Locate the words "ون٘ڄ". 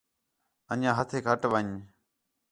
1.51-1.71